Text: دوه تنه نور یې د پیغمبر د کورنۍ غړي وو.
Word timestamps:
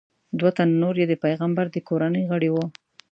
دوه 0.39 0.51
تنه 0.57 0.73
نور 0.83 0.95
یې 1.01 1.05
د 1.09 1.13
پیغمبر 1.23 1.65
د 1.71 1.77
کورنۍ 1.87 2.23
غړي 2.31 2.49
وو. 2.51 2.65